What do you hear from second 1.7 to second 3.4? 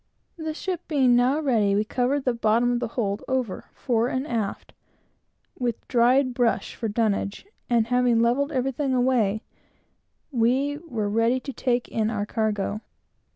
we covered the bottom of the hold